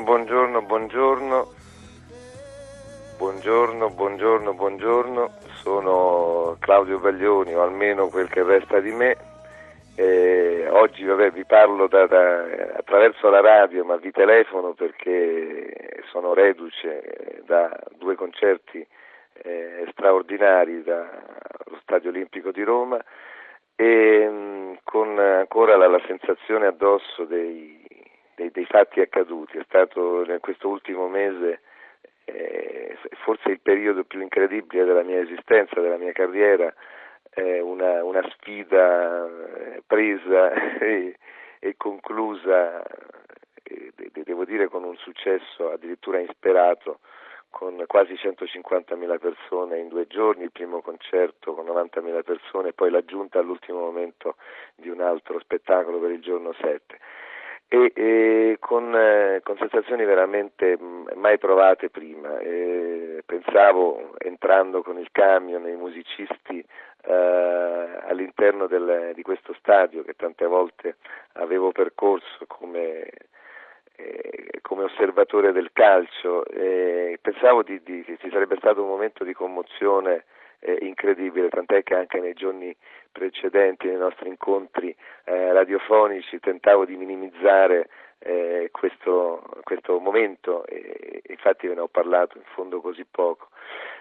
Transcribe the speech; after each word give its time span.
Buongiorno, 0.00 0.62
buongiorno, 0.62 0.62
buongiorno. 0.62 1.56
Buongiorno, 3.18 3.90
buongiorno, 3.90 4.54
buongiorno. 4.54 5.30
Sono 5.54 6.56
Claudio 6.60 7.00
Baglioni, 7.00 7.52
o 7.52 7.62
almeno 7.62 8.06
quel 8.06 8.28
che 8.28 8.44
resta 8.44 8.78
di 8.78 8.92
me. 8.92 9.16
Eh, 9.96 10.68
oggi 10.70 11.02
vabbè, 11.02 11.32
vi 11.32 11.44
parlo 11.44 11.88
da, 11.88 12.06
da, 12.06 12.44
attraverso 12.76 13.28
la 13.28 13.40
radio, 13.40 13.84
ma 13.84 13.96
vi 13.96 14.12
telefono 14.12 14.72
perché 14.74 16.00
sono 16.12 16.32
reduce 16.32 17.42
da 17.44 17.76
due 17.96 18.14
concerti 18.14 18.86
eh, 19.42 19.84
straordinari 19.90 20.84
dallo 20.84 21.80
Stadio 21.82 22.10
Olimpico 22.10 22.52
di 22.52 22.62
Roma 22.62 23.02
e 23.74 24.28
mh, 24.28 24.78
con 24.84 25.18
ancora 25.18 25.76
la, 25.76 25.88
la 25.88 26.00
sensazione 26.06 26.66
addosso 26.66 27.24
dei, 27.24 27.84
dei, 28.38 28.50
dei, 28.52 28.64
fatti 28.66 29.00
accaduti. 29.00 29.58
È 29.58 29.64
stato 29.66 30.22
in 30.22 30.38
questo 30.40 30.68
ultimo 30.68 31.08
mese 31.08 31.60
eh, 32.24 32.96
forse 33.24 33.50
il 33.50 33.60
periodo 33.60 34.04
più 34.04 34.20
incredibile 34.20 34.84
della 34.84 35.02
mia 35.02 35.20
esistenza, 35.20 35.80
della 35.80 35.96
mia 35.96 36.12
carriera, 36.12 36.72
eh, 37.34 37.60
una, 37.60 38.04
una, 38.04 38.22
sfida 38.30 39.26
eh, 39.26 39.82
presa 39.86 40.52
e, 40.78 41.16
e 41.58 41.74
conclusa, 41.76 42.82
e, 43.62 43.92
devo 44.24 44.44
dire 44.44 44.68
con 44.68 44.84
un 44.84 44.96
successo 44.96 45.72
addirittura 45.72 46.20
insperato, 46.20 47.00
con 47.50 47.82
quasi 47.86 48.12
150.000 48.12 49.18
persone 49.18 49.78
in 49.78 49.88
due 49.88 50.06
giorni, 50.06 50.44
il 50.44 50.52
primo 50.52 50.82
concerto 50.82 51.54
con 51.54 51.64
90.000 51.64 52.22
persone, 52.22 52.74
poi 52.74 52.90
l'aggiunta 52.90 53.38
all'ultimo 53.38 53.80
momento 53.80 54.36
di 54.74 54.90
un 54.90 55.00
altro 55.00 55.40
spettacolo 55.40 55.98
per 55.98 56.10
il 56.10 56.20
giorno 56.20 56.52
7 56.52 56.98
e, 57.68 57.92
e 57.94 58.56
con, 58.60 58.94
eh, 58.94 59.40
con, 59.44 59.58
sensazioni 59.58 60.04
veramente 60.04 60.76
mh, 60.78 61.12
mai 61.16 61.38
provate 61.38 61.90
prima. 61.90 62.38
E 62.38 63.22
pensavo 63.26 64.14
entrando 64.18 64.82
con 64.82 64.98
il 64.98 65.08
camion 65.12 65.66
e 65.66 65.72
i 65.72 65.76
musicisti 65.76 66.64
eh, 67.04 67.12
all'interno 68.08 68.66
del, 68.66 69.12
di 69.14 69.22
questo 69.22 69.54
stadio 69.58 70.02
che 70.02 70.14
tante 70.14 70.46
volte 70.46 70.96
avevo 71.34 71.70
percorso 71.70 72.46
come, 72.46 73.06
eh, 73.96 74.48
come 74.62 74.84
osservatore 74.84 75.52
del 75.52 75.70
calcio, 75.72 76.44
pensavo 77.20 77.62
di, 77.62 77.82
di, 77.82 78.02
che 78.02 78.16
ci 78.18 78.30
sarebbe 78.30 78.56
stato 78.56 78.82
un 78.82 78.88
momento 78.88 79.24
di 79.24 79.34
commozione 79.34 80.24
eh, 80.60 80.78
incredibile, 80.82 81.48
tant'è 81.48 81.82
che 81.82 81.94
anche 81.94 82.20
nei 82.20 82.34
giorni 82.34 82.74
precedenti, 83.10 83.86
nei 83.86 83.96
nostri 83.96 84.28
incontri 84.28 84.94
eh, 85.24 85.52
radiofonici, 85.52 86.40
tentavo 86.40 86.84
di 86.84 86.96
minimizzare 86.96 87.88
eh, 88.20 88.68
questo, 88.72 89.42
questo, 89.62 89.98
momento 90.00 90.66
e 90.66 91.22
infatti 91.28 91.68
ve 91.68 91.74
ne 91.74 91.80
ho 91.80 91.88
parlato 91.88 92.36
in 92.36 92.44
fondo 92.54 92.80
così 92.80 93.04
poco, 93.08 93.48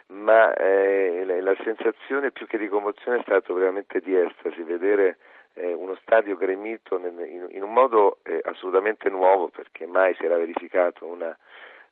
ma 0.07 0.53
eh, 0.53 1.23
la, 1.25 1.41
la, 1.41 1.56
sensazione 1.63 2.31
più 2.31 2.47
che 2.47 2.57
di 2.57 2.67
commozione 2.67 3.19
è 3.19 3.22
stata 3.22 3.53
veramente 3.53 4.00
di 4.00 4.16
estasi, 4.16 4.63
vedere 4.63 5.17
eh, 5.53 5.73
uno 5.73 5.96
stadio 6.01 6.35
gremito 6.35 6.97
in, 6.97 7.06
in, 7.06 7.47
in 7.51 7.63
un 7.63 7.73
modo 7.73 8.17
eh, 8.23 8.40
assolutamente 8.44 9.09
nuovo 9.09 9.50
perché 9.50 9.85
mai 9.85 10.16
si 10.16 10.25
era 10.25 10.38
verificato 10.38 11.06
una, 11.06 11.35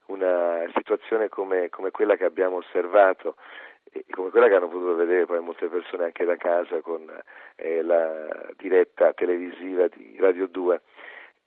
una 0.08 0.64
situazione 0.76 1.30
come, 1.30 1.70
come 1.70 1.92
quella 1.92 2.16
che 2.16 2.26
abbiamo 2.26 2.58
osservato 2.58 3.36
come 4.12 4.30
quella 4.30 4.48
che 4.48 4.56
hanno 4.56 4.70
potuto 4.70 4.96
vedere 4.96 5.26
poi 5.26 5.40
molte 5.42 5.68
persone 5.68 6.06
anche 6.06 6.26
da 6.26 6.36
casa 6.38 6.82
con 6.82 7.06
eh, 7.56 7.82
la 7.82 8.28
diretta 8.58 9.14
televisiva 9.14 9.88
di 9.88 10.16
Radio 10.20 10.48
2. 10.48 10.82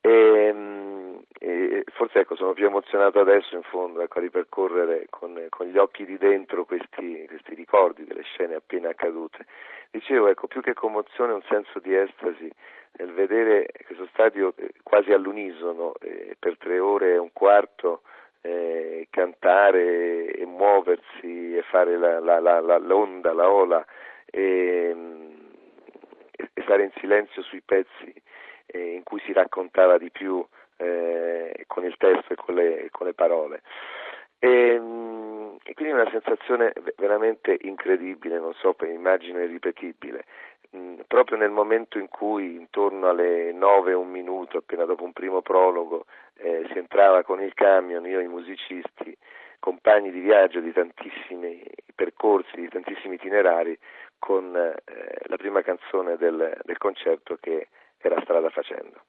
E, 0.01 0.53
mm, 0.53 1.17
e, 1.39 1.85
forse 1.93 2.21
ecco, 2.21 2.37
sono 2.37 2.53
più 2.53 2.67
emozionato 2.67 3.19
adesso 3.21 3.57
in 3.57 3.63
fondo 3.63 4.01
ecco, 4.01 4.19
a 4.19 4.23
ripercorrere 4.23 5.07
con, 5.11 5.47
con, 5.49 5.67
gli 5.67 5.77
occhi 5.77 6.05
di 6.05 6.17
dentro 6.17 6.65
questi, 6.65 7.25
questi, 7.27 7.55
ricordi 7.55 8.05
delle 8.05 8.23
scene 8.23 8.55
appena 8.55 8.91
accadute. 8.91 9.47
Dicevo, 9.91 10.29
ecco, 10.29 10.47
più 10.47 10.61
che 10.61 10.75
commozione 10.75 11.33
un 11.33 11.43
senso 11.49 11.81
di 11.81 11.95
estasi 11.95 12.51
nel 12.93 13.13
vedere 13.13 13.69
questo 13.85 14.07
stadio 14.13 14.53
eh, 14.57 14.71
quasi 14.83 15.13
all'unisono 15.13 15.95
eh, 16.01 16.37
per 16.39 16.57
tre 16.59 16.79
ore 16.79 17.15
e 17.15 17.19
un 17.19 17.33
quarto 17.33 18.03
eh, 18.49 19.07
cantare 19.11 20.31
e 20.31 20.47
muoversi 20.47 21.57
e 21.57 21.63
fare 21.63 21.99
la, 21.99 22.19
la, 22.19 22.41
la, 22.41 22.79
l'onda, 22.79 23.33
la 23.35 23.51
ola 23.51 23.85
e, 24.25 24.97
e, 26.31 26.63
stare 26.63 26.85
in 26.85 26.93
silenzio 26.97 27.43
sui 27.43 27.61
pezzi 27.61 28.13
eh, 28.67 28.95
in 28.95 29.03
cui 29.03 29.21
si 29.21 29.33
raccontava 29.33 29.99
di 29.99 30.11
più 30.11 30.45
eh, 30.77 31.65
con 31.67 31.85
il 31.85 31.95
testo 31.99 32.33
e 32.33 32.37
con 32.37 32.55
le, 32.55 32.89
con 32.91 33.07
le 33.07 33.15
parole. 33.15 33.61
E, 34.39 34.49
e, 35.63 35.75
quindi 35.75 35.93
una 35.93 36.11
sensazione 36.11 36.73
veramente 36.97 37.57
incredibile, 37.63 38.39
non 38.39 38.55
so, 38.55 38.75
immagino 38.87 39.43
irripetibile. 39.43 40.25
Mm, 40.77 41.01
proprio 41.07 41.39
nel 41.39 41.51
momento 41.51 41.99
in 41.99 42.09
cui 42.09 42.55
intorno 42.55 43.09
alle 43.09 43.53
nove 43.53 43.93
e 43.93 43.95
un 43.95 44.09
minuto, 44.11 44.59
appena 44.59 44.85
dopo 44.85 45.05
un 45.05 45.13
primo 45.13 45.41
prologo, 45.41 46.05
eh, 46.49 46.69
si 46.73 46.79
entrava 46.79 47.23
con 47.23 47.43
il 47.43 47.53
camion, 47.55 48.07
io 48.07 48.21
e 48.21 48.25
i 48.25 48.29
musicisti, 48.29 49.17
compagni 49.59 50.11
di 50.11 50.21
viaggio 50.21 50.61
di 50.61 50.73
tantissimi 50.73 51.63
percorsi, 51.95 52.61
di 52.61 52.69
tantissimi 52.69 53.17
itinerari, 53.17 53.79
con 54.19 54.57
eh, 54.57 54.75
la 55.27 55.37
prima 55.37 55.63
canzone 55.63 56.17
del, 56.17 56.59
del 56.63 56.79
concerto 56.79 57.37
che 57.41 57.69
era 57.99 58.21
Strada 58.23 58.49
Facendo. 58.51 59.03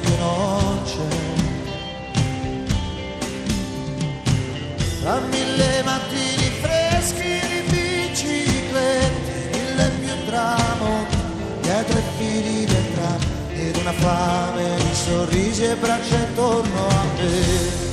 Che 0.00 0.16
non 0.18 0.82
c'è. 0.84 1.16
Tra 5.00 5.20
mille 5.20 5.82
mattini 5.82 6.50
freschi 6.60 7.40
di 7.48 7.60
biciclette, 7.70 9.50
mille 9.52 9.90
più 10.00 10.26
tramonti, 10.26 11.16
dietro 11.60 11.98
i 11.98 12.02
fili 12.16 12.64
del 12.64 12.86
tram, 12.94 13.20
ed 13.54 13.76
una 13.76 13.92
fame 13.92 14.76
di 14.76 14.94
sorrisi 14.94 15.64
e 15.64 15.74
braccia 15.76 16.16
intorno 16.16 16.86
a 16.88 17.04
me. 17.16 17.84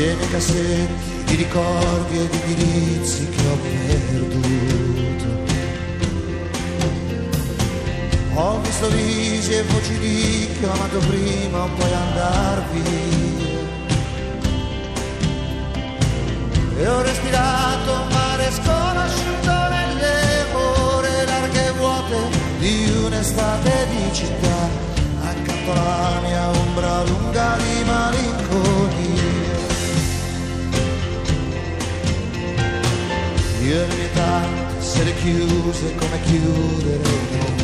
piene 0.00 0.28
cassetti 0.28 1.24
di 1.26 1.34
ricordi 1.34 2.18
e 2.18 2.28
di 2.28 2.52
indirizzi 2.52 3.28
che 3.28 3.46
ho 3.46 3.56
perduto. 3.56 4.69
Visto 8.70 8.88
visi 8.90 9.52
e 9.52 9.64
voci 9.64 9.98
di 9.98 10.48
chi 10.56 10.64
ho 10.64 10.70
amato 10.70 10.98
prima 10.98 11.64
o 11.64 11.68
poi 11.76 11.92
andar 11.92 12.62
via. 12.70 13.58
E 16.78 16.88
ho 16.88 17.02
respirato 17.02 17.90
un 17.90 18.08
mare 18.12 18.48
sconosciuto 18.52 19.68
nelle 19.74 20.44
ore 20.52 21.24
larghe 21.24 21.66
e 21.66 21.70
vuote 21.72 22.16
di 22.60 22.92
un'estate 23.06 23.86
di 23.90 24.14
città. 24.14 24.68
Accanto 25.24 25.72
alla 25.72 26.20
mia 26.20 26.48
ombra 26.50 27.02
lunga 27.02 27.56
di 27.56 27.84
malinconia. 27.84 29.58
Io 33.62 33.82
e 33.82 33.86
le 33.88 33.94
mie 33.96 34.12
tante 34.12 34.80
sere 34.80 35.12
chiuse 35.16 35.92
come 35.96 36.20
chiudere 36.22 37.08
un 37.08 37.59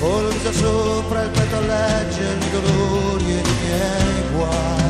Col 0.00 0.28
viso 0.32 0.52
sopra 0.52 1.22
il 1.22 1.30
petto 1.30 1.56
a 1.56 1.60
leggermi 1.60 2.46
i 2.46 2.50
dolori 2.50 3.30
e 3.30 3.38
i 3.38 3.54
miei 3.62 4.22
guai. 4.32 4.86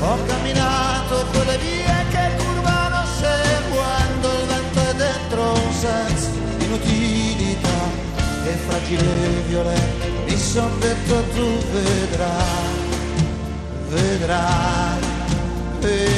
Ho 0.00 0.18
camminato 0.26 1.24
quelle 1.32 1.56
vie 1.58 2.04
che 2.10 2.30
curvano 2.36 3.04
seguendo 3.20 4.28
il 4.40 4.46
vento 4.46 4.80
e 4.90 4.94
dentro 4.94 5.52
un 5.52 5.72
senso 5.72 6.30
di 6.58 6.64
inutilità 6.64 7.78
e 8.46 8.50
fragile 8.66 9.02
e 9.02 9.42
violento 9.46 10.14
mi 10.26 10.36
son 10.36 10.78
detto 10.80 11.22
tu 11.34 11.58
vedrai, 11.72 12.34
vedrai, 13.88 14.98
vedrai. 15.78 16.13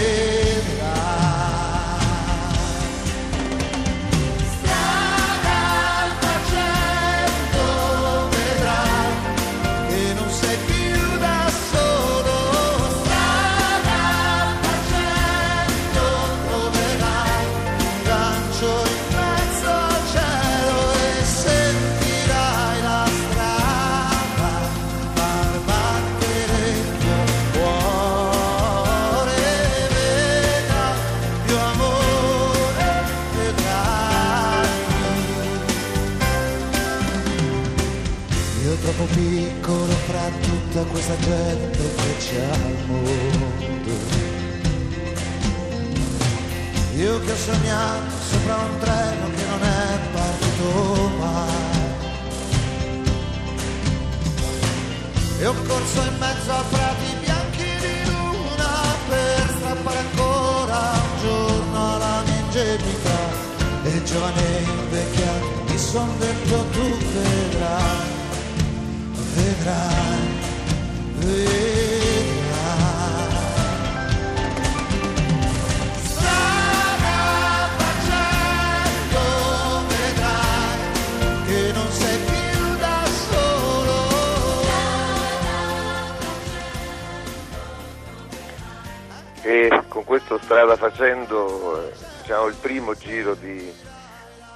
Io 46.97 47.21
che 47.21 47.31
ho 47.31 47.37
sognato 47.37 48.11
sopra 48.27 48.57
un 48.57 48.79
treno 48.79 49.31
che 49.37 49.45
non 49.45 49.63
è 49.63 49.99
partito 50.13 51.11
mai. 51.19 51.85
E 55.39 55.47
ho 55.47 55.55
corso 55.67 56.01
in 56.01 56.17
mezzo 56.19 56.53
a 56.53 56.65
prati 56.71 57.17
bianchi 57.21 57.69
di 57.81 58.11
luna 58.11 58.69
per 59.09 59.55
strappare 59.59 59.99
ancora 59.99 60.79
un 60.95 61.21
giorno 61.21 61.95
alla 61.97 62.23
mia 62.25 62.41
ingenuità. 62.41 63.21
E 63.85 64.03
giovane 64.05 64.59
invecchiato 64.65 65.65
mi 65.69 65.79
son 65.79 66.19
detto 66.19 66.65
tu 66.71 66.97
vedrai, 67.13 68.09
vedrai. 69.35 70.36
Strada 90.67 90.77
facendo 90.77 91.93
diciamo, 92.21 92.47
il 92.47 92.57
primo 92.61 92.95
giro 92.95 93.35
di- 93.35 93.73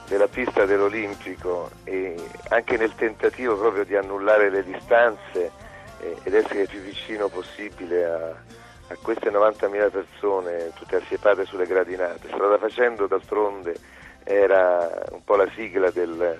della 0.08 0.26
pista 0.26 0.64
dell'Olimpico 0.64 1.70
e 1.84 2.16
anche 2.48 2.76
nel 2.76 2.96
tentativo 2.96 3.56
proprio 3.56 3.84
di 3.84 3.94
annullare 3.94 4.50
le 4.50 4.64
distanze 4.64 5.52
eh, 6.00 6.16
ed 6.24 6.34
essere 6.34 6.66
più 6.66 6.80
vicino 6.80 7.28
possibile 7.28 8.04
a, 8.04 8.28
a 8.88 8.96
queste 9.00 9.30
90.000 9.30 9.90
persone 9.90 10.72
tutte 10.74 10.96
assiepate 10.96 11.44
sulle 11.44 11.66
gradinate. 11.66 12.26
Strada 12.26 12.58
facendo 12.58 13.06
d'altronde 13.06 13.76
era 14.24 15.04
un 15.12 15.22
po' 15.22 15.36
la 15.36 15.48
sigla 15.54 15.90
del, 15.90 16.36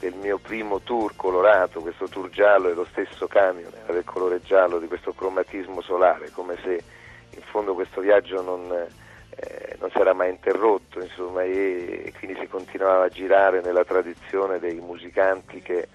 del 0.00 0.14
mio 0.14 0.38
primo 0.38 0.80
tour 0.80 1.14
colorato, 1.14 1.80
questo 1.80 2.08
tour 2.08 2.30
giallo 2.30 2.68
è 2.68 2.74
lo 2.74 2.86
stesso 2.90 3.28
camion, 3.28 3.70
era 3.84 3.92
del 3.92 4.04
colore 4.04 4.42
giallo 4.42 4.80
di 4.80 4.88
questo 4.88 5.12
cromatismo 5.12 5.80
solare, 5.82 6.32
come 6.32 6.56
se 6.64 6.82
in 7.30 7.42
fondo 7.42 7.74
questo 7.74 8.00
viaggio 8.00 8.42
non, 8.42 8.86
eh, 9.36 9.76
non 9.80 9.90
si 9.90 9.98
era 9.98 10.12
mai 10.12 10.30
interrotto, 10.30 11.00
insomma, 11.00 11.42
e, 11.42 12.12
quindi 12.18 12.38
si 12.40 12.46
continuava 12.46 13.04
a 13.04 13.08
girare 13.08 13.60
nella 13.60 13.84
tradizione 13.84 14.58
dei 14.58 14.80
musicanti 14.80 15.60
che, 15.60 15.88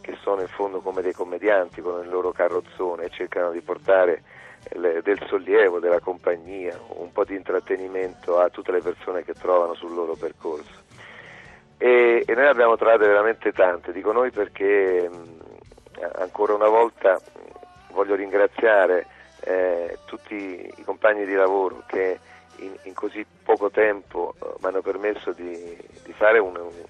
che 0.00 0.16
sono 0.20 0.40
in 0.40 0.48
fondo 0.48 0.80
come 0.80 1.02
dei 1.02 1.12
commedianti 1.12 1.80
con 1.80 2.02
il 2.02 2.08
loro 2.08 2.32
carrozzone 2.32 3.04
e 3.04 3.10
cercano 3.10 3.50
di 3.50 3.60
portare 3.60 4.22
eh, 4.68 4.78
le- 4.78 5.02
del 5.02 5.22
sollievo, 5.26 5.78
della 5.78 6.00
compagnia, 6.00 6.78
un 6.96 7.12
po' 7.12 7.24
di 7.24 7.34
intrattenimento 7.34 8.38
a 8.38 8.48
tutte 8.48 8.72
le 8.72 8.80
persone 8.80 9.24
che 9.24 9.34
trovano 9.34 9.74
sul 9.74 9.94
loro 9.94 10.14
percorso. 10.14 10.82
E, 11.76 12.22
e 12.24 12.34
noi 12.34 12.44
ne 12.44 12.48
abbiamo 12.48 12.76
trovate 12.76 13.06
veramente 13.06 13.52
tante, 13.52 13.92
dico 13.92 14.12
noi 14.12 14.30
perché 14.30 15.08
mh, 15.08 15.42
ancora 16.16 16.54
una 16.54 16.68
volta 16.68 17.20
voglio 17.90 18.14
ringraziare 18.14 19.06
eh, 19.40 19.98
tutti 20.06 20.34
i 20.34 20.84
compagni 20.84 21.24
di 21.26 21.34
lavoro 21.34 21.82
che 21.86 22.18
in, 22.56 22.76
in 22.82 22.94
così 22.94 23.24
poco 23.42 23.70
tempo 23.70 24.34
eh, 24.40 24.46
mi 24.60 24.68
hanno 24.68 24.82
permesso 24.82 25.32
di, 25.32 25.76
di 26.02 26.12
fare 26.12 26.38
un, 26.38 26.56
un- 26.56 26.84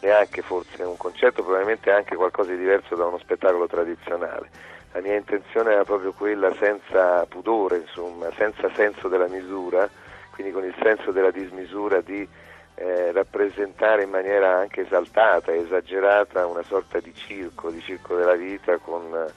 neanche 0.00 0.42
forse 0.42 0.82
un 0.82 0.96
concerto, 0.96 1.42
probabilmente 1.42 1.90
anche 1.90 2.16
qualcosa 2.16 2.50
di 2.50 2.58
diverso 2.58 2.94
da 2.94 3.06
uno 3.06 3.18
spettacolo 3.18 3.66
tradizionale. 3.66 4.48
La 4.92 5.00
mia 5.00 5.14
intenzione 5.14 5.72
era 5.72 5.84
proprio 5.84 6.12
quella 6.12 6.52
senza 6.58 7.24
pudore, 7.26 7.76
insomma, 7.78 8.28
senza 8.36 8.70
senso 8.74 9.08
della 9.08 9.28
misura, 9.28 9.88
quindi 10.32 10.52
con 10.52 10.64
il 10.64 10.74
senso 10.82 11.12
della 11.12 11.30
dismisura 11.30 12.00
di 12.00 12.26
eh, 12.74 13.12
rappresentare 13.12 14.02
in 14.02 14.10
maniera 14.10 14.56
anche 14.56 14.80
esaltata, 14.80 15.54
esagerata 15.54 16.46
una 16.46 16.62
sorta 16.62 16.98
di 16.98 17.14
circo, 17.14 17.70
di 17.70 17.80
circo 17.82 18.16
della 18.16 18.34
vita 18.34 18.78
con, 18.78 19.30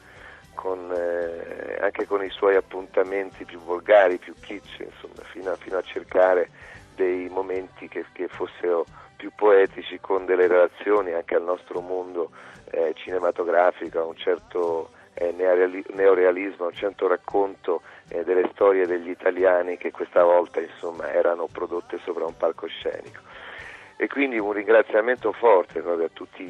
con, 0.54 0.92
eh, 0.92 1.78
anche 1.82 2.06
con 2.06 2.24
i 2.24 2.30
suoi 2.30 2.56
appuntamenti 2.56 3.46
più 3.46 3.60
volgari, 3.60 4.18
più 4.18 4.34
kitsch, 4.40 4.80
insomma, 4.80 5.24
fino 5.32 5.52
a, 5.52 5.56
fino 5.56 5.78
a 5.78 5.82
cercare 5.82 6.50
dei 6.96 7.28
momenti 7.30 7.88
che, 7.88 8.06
che 8.12 8.28
fossero 8.28 8.86
più 9.16 9.32
poetici 9.36 10.00
con 10.00 10.26
delle 10.26 10.48
relazioni 10.48 11.14
anche 11.14 11.36
al 11.36 11.44
nostro 11.44 11.80
mondo 11.80 12.32
eh, 12.72 12.94
cinematografico, 12.96 14.00
a 14.00 14.06
un 14.06 14.16
certo 14.16 14.90
eh, 15.14 15.32
neoreali- 15.32 15.86
neorealismo, 15.94 16.66
a 16.66 16.68
un 16.68 16.74
certo 16.74 17.08
racconto 17.08 17.82
eh, 18.10 18.24
delle 18.24 18.50
storie 18.54 18.86
degli 18.86 19.10
italiani 19.10 19.78
che 19.78 19.92
questa 19.92 20.24
volta 20.24 20.60
insomma 20.60 21.12
erano 21.12 21.48
prodotte 21.52 22.00
sopra 22.04 22.26
un 22.26 22.36
palcoscenico. 22.36 23.22
E 23.96 24.08
quindi 24.08 24.40
un 24.40 24.52
ringraziamento 24.52 25.32
forte 25.32 25.82
proprio 25.82 26.08
a 26.08 26.12
tutti 26.12 26.44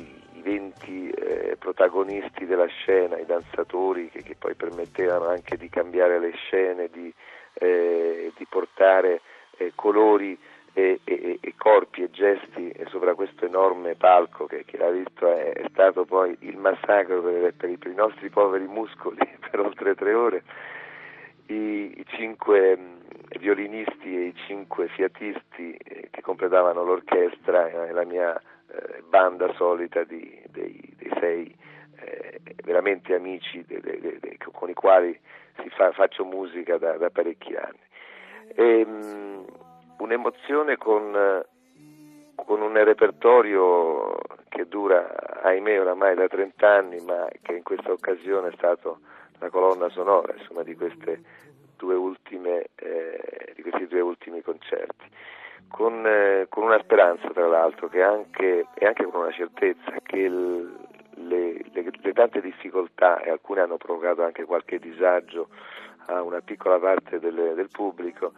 20 0.44 1.10
eh, 1.10 1.56
protagonisti 1.58 2.46
della 2.46 2.68
scena, 2.68 3.18
i 3.18 3.26
danzatori 3.26 4.10
che, 4.10 4.22
che 4.22 4.36
poi 4.38 4.54
permettevano 4.56 5.28
anche 5.28 5.58
di 5.58 5.70
cambiare 5.70 6.20
le 6.20 6.32
scene, 6.36 6.90
di, 6.92 7.12
eh, 7.54 8.32
di 8.36 8.46
portare 8.48 9.22
eh, 9.58 9.72
colori 9.76 10.38
e, 10.74 11.00
e- 11.04 11.38
e 11.40 11.54
corpi 11.56 12.02
e 12.02 12.10
gesti 12.10 12.74
sopra 12.90 13.14
questo 13.14 13.46
enorme 13.46 13.96
palco 13.96 14.46
che, 14.48 14.66
che 14.66 14.78
l'ha 14.78 14.90
visto 14.90 15.32
è, 15.32 15.54
è 15.54 15.66
stato 15.70 16.04
poi 16.04 16.36
il 16.40 16.58
massacro 16.58 17.22
per, 17.22 17.54
per 17.56 17.70
i, 17.70 17.78
per 17.78 17.92
i 17.92 17.96
nostri 17.96 18.30
poveri 18.30 18.68
muscoli 18.68 19.18
per 19.50 19.60
oltre 19.60 19.96
tre 19.96 20.14
ore. 20.14 20.44
I, 21.48 21.94
i 21.98 22.06
cinque 22.08 22.76
mh, 22.76 23.38
violinisti 23.40 24.16
e 24.16 24.26
i 24.28 24.36
cinque 24.48 24.88
fiatisti 24.88 25.76
eh, 25.76 26.08
che 26.10 26.22
completavano 26.22 26.84
l'orchestra 26.84 27.68
e 27.68 27.92
la 27.92 28.06
mia 28.06 28.36
eh, 28.36 28.42
banda 29.08 29.54
solita 29.54 30.04
di, 30.04 30.42
dei, 30.50 30.94
dei 30.98 31.12
sei 31.20 31.56
eh, 32.00 32.42
veramente 32.64 33.14
amici 33.14 33.64
de- 33.66 33.80
de- 33.80 34.00
de- 34.20 34.38
con 34.52 34.70
i 34.70 34.74
quali 34.74 35.18
fa- 35.70 35.92
faccio 35.92 36.26
musica 36.26 36.78
da, 36.78 36.98
da 36.98 37.10
parecchi 37.10 37.56
anni. 37.56 37.80
E, 38.56 38.86
mh, 38.86 39.46
un'emozione 39.98 40.78
con, 40.78 41.44
con 42.36 42.62
un 42.62 42.84
repertorio 42.84 44.18
che 44.50 44.68
dura, 44.68 45.42
ahimè, 45.42 45.80
oramai 45.80 46.16
da 46.16 46.28
30 46.28 46.68
anni, 46.70 47.00
ma 47.02 47.28
che 47.42 47.54
in 47.54 47.64
questa 47.64 47.92
occasione 47.92 48.50
è 48.50 48.54
stato 48.56 49.00
la 49.40 49.50
colonna 49.50 49.90
sonora 49.90 50.34
insomma, 50.38 50.64
di, 50.64 50.76
ultime, 51.96 52.68
eh, 52.76 53.54
di, 53.56 53.62
questi 53.62 53.88
due 53.88 54.02
ultimi 54.02 54.42
concerti. 54.42 55.06
Con, 55.68 56.06
eh, 56.06 56.46
con, 56.50 56.64
una 56.64 56.80
speranza, 56.80 57.30
tra 57.30 57.48
l'altro, 57.48 57.88
che 57.88 58.04
anche, 58.04 58.68
e 58.74 58.86
anche 58.86 59.06
con 59.06 59.22
una 59.22 59.32
certezza 59.32 59.92
che 60.04 60.18
il, 60.18 60.72
le, 61.16 61.54
le, 61.72 61.92
le, 61.92 62.14
tante 62.14 62.42
difficoltà, 62.42 63.22
e 63.22 63.32
alcune 63.32 63.62
hanno 63.62 63.78
provocato 63.78 64.24
anche 64.24 64.46
qualche 64.46 64.78
disagio 64.78 65.48
a 66.08 66.22
una 66.22 66.42
piccola 66.42 66.78
parte 66.78 67.20
del, 67.20 67.54
del 67.56 67.70
pubblico, 67.72 68.34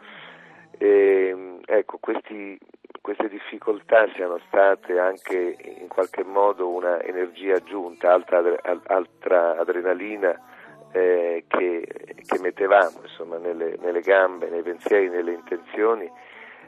e, 0.78 1.58
ecco, 1.64 1.98
questi, 1.98 2.58
queste 3.00 3.28
difficoltà 3.28 4.08
siano 4.14 4.38
state 4.46 4.98
anche 4.98 5.56
in 5.80 5.88
qualche 5.88 6.24
modo 6.24 6.68
una 6.68 7.02
energia 7.02 7.56
aggiunta, 7.56 8.12
altra, 8.12 8.42
altra 8.86 9.58
adrenalina 9.58 10.38
eh, 10.92 11.44
che, 11.46 11.86
che, 12.26 12.38
mettevamo 12.40 13.00
insomma, 13.02 13.38
nelle, 13.38 13.76
nelle, 13.80 14.00
gambe, 14.00 14.48
nei 14.48 14.62
pensieri, 14.62 15.08
nelle 15.08 15.32
intenzioni 15.32 16.10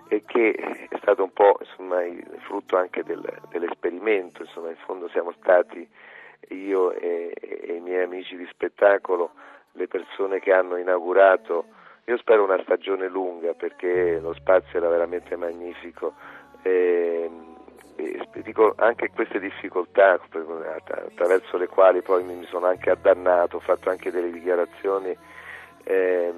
e 0.08 0.24
che 0.26 0.52
è 0.52 0.96
stato 0.98 1.22
un 1.22 1.32
po' 1.32 1.58
insomma, 1.60 2.04
il 2.04 2.24
frutto 2.40 2.76
anche 2.76 3.02
del, 3.04 3.22
dell'esperimento, 3.50 4.42
insomma, 4.42 4.70
in 4.70 4.76
fondo 4.84 5.08
siamo 5.08 5.32
stati 5.40 5.86
io 6.48 6.92
e, 6.92 7.32
e 7.40 7.74
i 7.74 7.80
miei 7.80 8.04
amici 8.04 8.36
di 8.36 8.46
spettacolo 8.50 9.32
le 9.72 9.86
persone 9.86 10.40
che 10.40 10.52
hanno 10.52 10.76
inaugurato 10.76 11.76
io 12.08 12.16
spero 12.16 12.42
una 12.42 12.60
stagione 12.62 13.06
lunga 13.06 13.52
perché 13.52 14.18
lo 14.18 14.32
spazio 14.32 14.78
era 14.78 14.88
veramente 14.88 15.36
magnifico. 15.36 16.14
E, 16.62 17.30
e 17.96 18.28
dico 18.42 18.72
anche 18.78 19.10
queste 19.10 19.38
difficoltà 19.38 20.18
attraverso 20.18 21.58
le 21.58 21.66
quali 21.66 22.00
poi 22.00 22.24
mi 22.24 22.44
sono 22.46 22.66
anche 22.66 22.88
addannato, 22.88 23.56
ho 23.56 23.60
fatto 23.60 23.90
anche 23.90 24.10
delle 24.10 24.30
dichiarazioni 24.30 25.14
eh, 25.84 26.32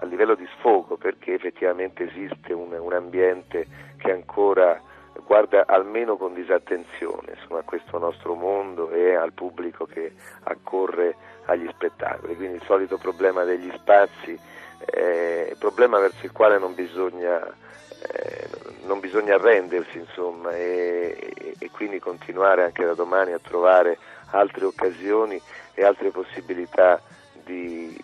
a 0.00 0.04
livello 0.06 0.34
di 0.34 0.46
sfogo 0.58 0.96
perché 0.96 1.34
effettivamente 1.34 2.04
esiste 2.04 2.52
un, 2.52 2.72
un, 2.72 2.92
ambiente 2.92 3.66
che 3.96 4.12
ancora 4.12 4.80
guarda 5.26 5.64
almeno 5.66 6.16
con 6.16 6.34
disattenzione 6.34 7.32
insomma, 7.36 7.60
a 7.60 7.64
questo 7.64 7.98
nostro 7.98 8.34
mondo 8.34 8.90
e 8.90 9.14
al 9.14 9.32
pubblico 9.32 9.84
che 9.86 10.12
accorre 10.44 11.16
agli 11.46 11.68
spettacoli. 11.72 12.36
Quindi 12.36 12.56
il 12.56 12.62
solito 12.64 12.98
problema 12.98 13.44
degli 13.44 13.70
spazi 13.74 14.38
è 14.84 15.48
un 15.50 15.58
problema 15.58 15.98
verso 15.98 16.24
il 16.24 16.32
quale 16.32 16.58
non 16.58 16.74
bisogna, 16.74 17.44
eh, 17.44 18.48
non 18.84 19.00
bisogna 19.00 19.34
arrendersi 19.34 19.98
insomma, 19.98 20.54
e, 20.54 21.54
e 21.58 21.70
quindi 21.70 21.98
continuare 21.98 22.62
anche 22.62 22.84
da 22.84 22.94
domani 22.94 23.32
a 23.32 23.40
trovare 23.40 23.98
altre 24.30 24.64
occasioni 24.64 25.40
e 25.74 25.84
altre 25.84 26.10
possibilità 26.10 27.00
di, 27.44 27.96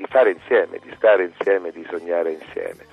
di 0.00 0.06
fare 0.08 0.30
insieme, 0.30 0.78
di 0.78 0.90
stare 0.96 1.24
insieme, 1.24 1.70
di 1.72 1.86
sognare 1.90 2.32
insieme. 2.32 2.86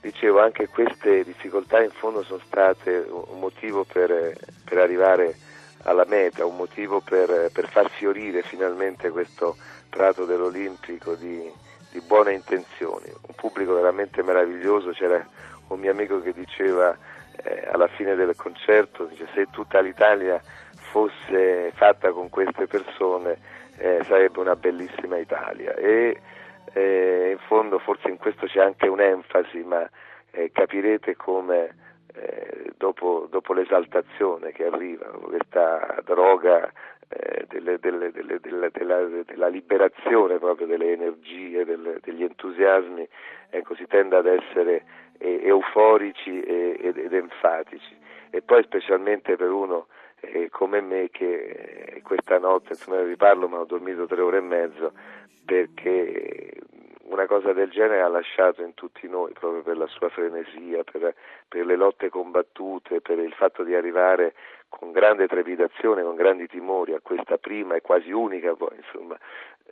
Dicevo, 0.00 0.40
anche 0.40 0.68
queste 0.68 1.22
difficoltà 1.22 1.82
in 1.82 1.90
fondo 1.90 2.22
sono 2.22 2.40
state 2.46 3.04
un 3.10 3.38
motivo 3.38 3.84
per, 3.84 4.32
per 4.64 4.78
arrivare 4.78 5.34
alla 5.82 6.06
meta, 6.06 6.46
un 6.46 6.56
motivo 6.56 7.00
per, 7.00 7.50
per, 7.52 7.68
far 7.68 7.90
fiorire 7.90 8.40
finalmente 8.40 9.10
questo 9.10 9.56
prato 9.90 10.24
dell'Olimpico 10.24 11.14
di, 11.14 11.52
di 11.90 12.00
buone 12.00 12.32
intenzioni, 12.32 13.06
un 13.10 13.34
pubblico 13.34 13.74
veramente 13.74 14.22
meraviglioso, 14.22 14.92
c'era 14.92 15.24
un 15.68 15.78
mio 15.78 15.90
amico 15.90 16.22
che 16.22 16.32
diceva 16.32 16.96
eh, 17.42 17.68
alla 17.70 17.88
fine 17.88 18.14
del 18.14 18.34
concerto, 18.34 19.04
dice, 19.04 19.28
se 19.34 19.48
tutta 19.50 19.80
l'Italia 19.80 20.40
fosse 20.90 21.70
fatta 21.74 22.12
con 22.12 22.30
queste 22.30 22.66
persone 22.66 23.36
eh, 23.76 24.00
sarebbe 24.04 24.40
una 24.40 24.56
bellissima 24.56 25.18
Italia 25.18 25.74
e 25.74 26.18
eh, 26.72 27.30
in 27.32 27.38
fondo 27.46 27.78
forse 27.78 28.08
in 28.08 28.16
questo 28.16 28.46
c'è 28.46 28.60
anche 28.60 28.88
un'enfasi, 28.88 29.62
ma 29.64 29.88
eh, 30.30 30.50
capirete 30.52 31.16
come 31.16 31.74
eh, 32.14 32.72
dopo, 32.76 33.26
dopo, 33.30 33.52
l'esaltazione 33.52 34.52
che 34.52 34.66
arriva, 34.66 35.06
questa 35.06 36.00
droga 36.04 36.70
eh, 37.08 37.46
delle, 37.48 37.78
delle, 37.78 38.10
delle, 38.10 38.38
della, 38.70 39.04
della, 39.24 39.48
liberazione 39.48 40.38
proprio 40.38 40.66
delle 40.66 40.92
energie, 40.92 41.64
degli 41.64 42.22
entusiasmi, 42.22 43.06
ecco, 43.50 43.74
si 43.74 43.86
tende 43.86 44.16
ad 44.16 44.26
essere 44.26 44.84
euforici 45.18 46.40
ed, 46.40 46.96
ed, 46.96 47.12
enfatici. 47.12 47.96
E 48.30 48.42
poi 48.42 48.62
specialmente 48.64 49.36
per 49.36 49.50
uno 49.50 49.86
eh, 50.20 50.48
come 50.50 50.80
me 50.80 51.08
che 51.10 51.94
eh, 51.94 52.02
questa 52.02 52.38
notte, 52.38 52.70
insomma 52.70 53.00
vi 53.02 53.16
parlo, 53.16 53.48
ma 53.48 53.60
ho 53.60 53.64
dormito 53.64 54.06
tre 54.06 54.20
ore 54.20 54.38
e 54.38 54.42
mezzo 54.42 54.92
perché 55.46 56.52
una 57.04 57.26
cosa 57.26 57.52
del 57.52 57.70
genere 57.70 58.02
ha 58.02 58.08
lasciato 58.08 58.62
in 58.62 58.74
tutti 58.74 59.08
noi, 59.08 59.32
proprio 59.32 59.62
per 59.62 59.76
la 59.76 59.86
sua 59.86 60.08
frenesia, 60.08 60.82
per, 60.82 61.14
per, 61.48 61.64
le 61.64 61.76
lotte 61.76 62.08
combattute, 62.08 63.00
per 63.00 63.18
il 63.18 63.32
fatto 63.32 63.62
di 63.62 63.74
arrivare 63.74 64.34
con 64.68 64.90
grande 64.90 65.28
trepidazione, 65.28 66.02
con 66.02 66.16
grandi 66.16 66.48
timori 66.48 66.92
a 66.92 67.00
questa 67.00 67.38
prima 67.38 67.76
e 67.76 67.80
quasi 67.80 68.10
unica 68.10 68.54
poi, 68.54 68.76
insomma, 68.76 69.16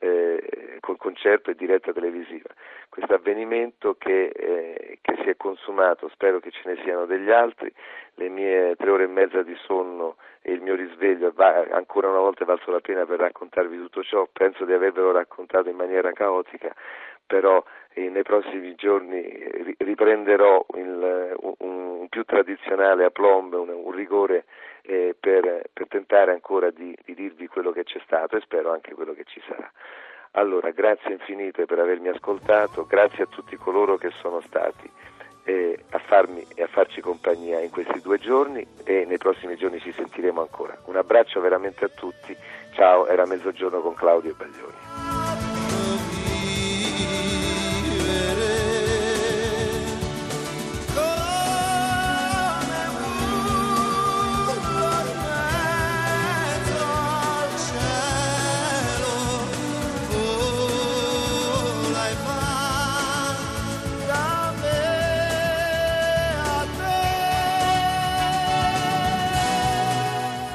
eh, 0.05 0.77
col 0.81 0.99
concerto 0.99 1.51
e 1.51 1.55
diretta 1.55 1.93
televisiva. 1.93 2.51
Questo 2.89 3.15
avvenimento 3.15 3.95
che, 3.99 4.27
eh, 4.27 4.99
che, 5.01 5.17
si 5.23 5.31
è 5.31 5.37
consumato, 5.37 6.09
spero 6.13 6.41
che 6.41 6.51
ce 6.51 6.63
ne 6.67 6.77
siano 6.83 7.07
degli 7.07 7.31
altri, 7.31 7.73
le 8.17 8.29
mie 8.29 8.77
tre 8.77 8.91
ore 8.91 9.05
e 9.05 9.09
mezza 9.09 9.43
di 9.43 9.57
sonno 9.65 10.17
e 10.43 10.53
il 10.53 10.61
mio 10.61 10.75
risveglio 10.75 11.33
va, 11.35 11.65
ancora 11.71 12.09
una 12.09 12.19
volta 12.19 12.43
è 12.43 12.47
valso 12.47 12.71
la 12.71 12.81
pena 12.81 13.07
per 13.07 13.19
raccontarvi 13.19 13.79
tutto 13.79 14.03
ciò, 14.03 14.29
penso 14.31 14.65
di 14.65 14.73
avervelo 14.73 15.11
raccontato 15.11 15.71
in 15.71 15.77
maniera 15.77 16.13
caotica, 16.13 16.75
però 17.27 17.63
eh, 17.95 18.09
nei 18.09 18.23
prossimi 18.23 18.75
giorni 18.75 19.23
riprenderò 19.79 20.65
il, 20.75 21.35
un, 21.41 21.55
un, 21.59 22.09
più 22.09 22.25
tradizionale 22.25 23.05
aplomb, 23.05 23.55
un, 23.55 23.69
un 23.69 23.91
rigore 23.93 24.45
eh, 24.83 25.17
per, 25.19 25.65
per, 25.73 25.89
tentare 25.89 26.33
ancora 26.33 26.71
di, 26.71 26.97
di 27.05 27.15
dirvi 27.15 27.47
quello 27.47 27.73
che 27.73 27.85
c'è 27.85 28.01
stato 28.05 28.37
e 28.37 28.41
spero 28.41 28.73
anche 28.73 28.95
quello 28.95 29.13
che 29.15 29.25
ci 29.25 29.41
sarà. 29.47 29.71
Allora, 30.33 30.71
grazie 30.71 31.13
infinite 31.13 31.65
per 31.65 31.79
avermi 31.79 32.09
ascoltato, 32.09 32.85
grazie 32.87 33.25
a 33.25 33.27
tutti 33.27 33.57
coloro 33.57 33.97
che 33.97 34.11
sono 34.21 34.41
stati 34.41 34.91
eh, 35.45 35.79
a 35.91 35.99
farmi 35.99 36.45
e 36.55 36.63
a 36.63 36.67
farci 36.67 37.01
compagnia 37.01 37.61
in 37.61 37.71
questi 37.71 38.01
due 38.01 38.19
giorni 38.19 38.67
e 38.85 39.05
nei 39.07 39.19
prossimi 39.19 39.57
giorni 39.57 39.79
ci 39.81 39.93
sentiremo 39.93 40.41
ancora. 40.41 40.77
Un 40.87 40.97
abbraccio 40.97 41.41
veramente 41.41 41.85
a 41.85 41.89
tutti, 41.89 42.37
ciao, 42.75 43.07
era 43.07 43.27
mezzogiorno 43.27 43.81
con 43.81 43.95
Claudio 43.95 44.35
Baglioni. 44.35 45.04